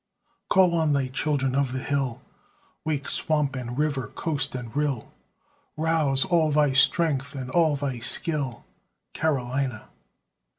[0.49, 2.23] Call on thy children of the hill,
[2.83, 5.13] Wake swamp and river, coast and rill,
[5.77, 8.65] Rouse all thy strength and all thy skill,
[9.13, 9.89] Carolina!